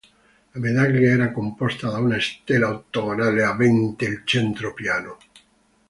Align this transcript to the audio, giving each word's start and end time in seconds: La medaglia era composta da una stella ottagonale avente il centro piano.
La 0.53 0.59
medaglia 0.59 1.09
era 1.11 1.31
composta 1.31 1.91
da 1.91 1.99
una 1.99 2.19
stella 2.19 2.71
ottagonale 2.71 3.43
avente 3.43 4.05
il 4.05 4.21
centro 4.25 4.73
piano. 4.73 5.17